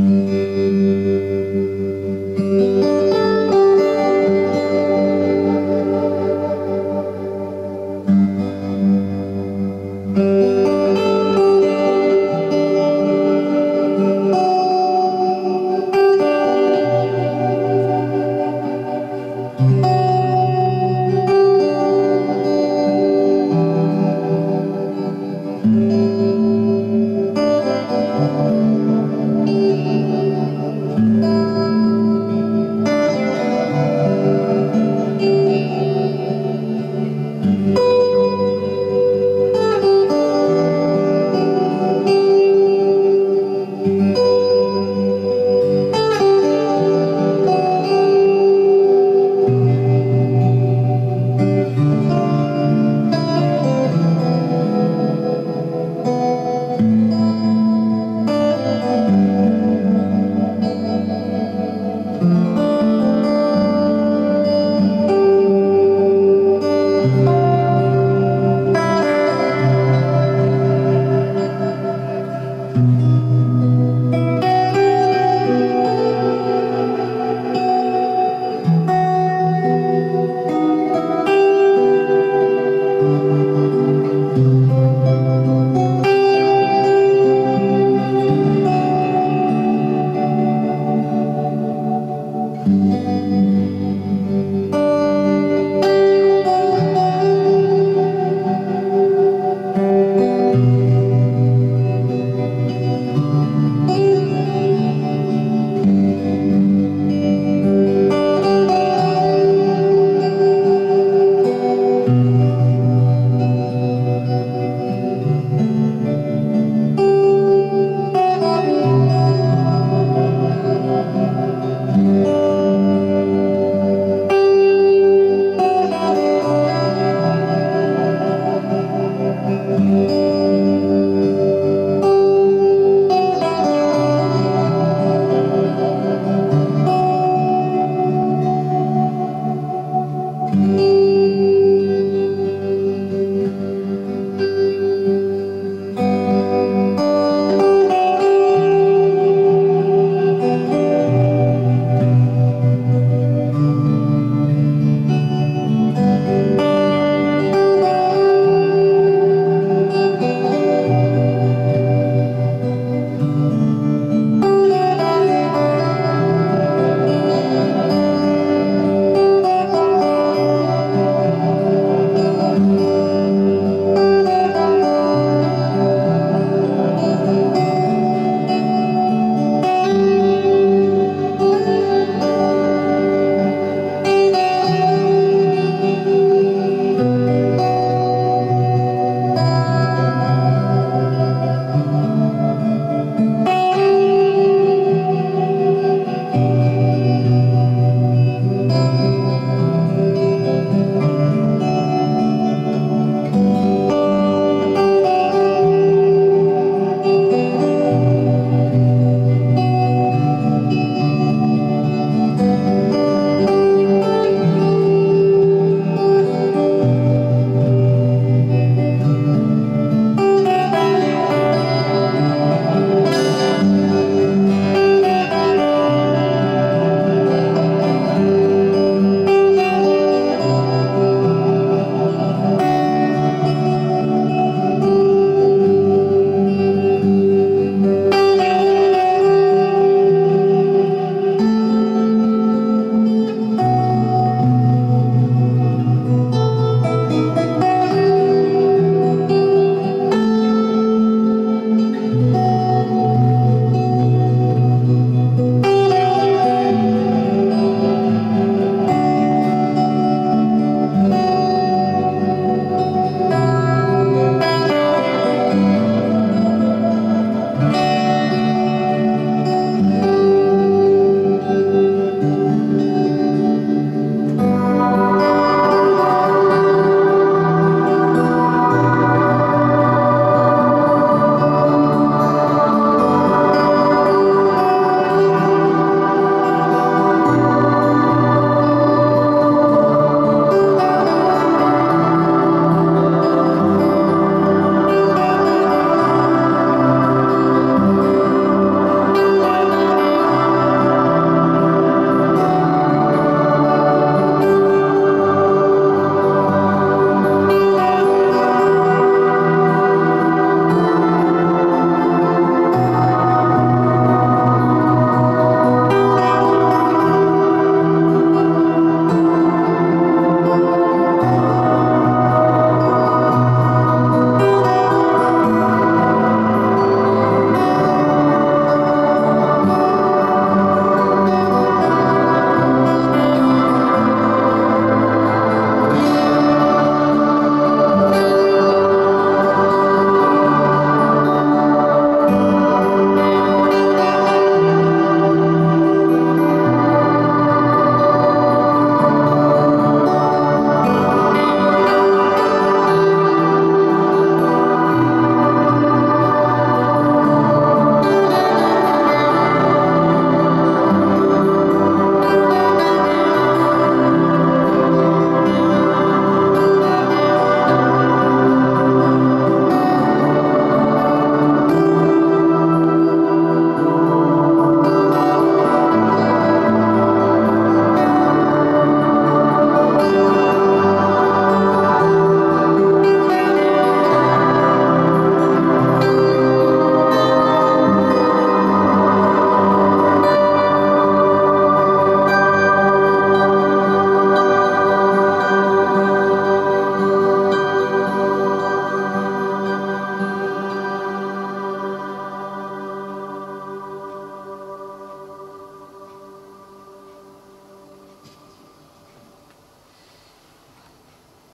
Música 0.00 0.49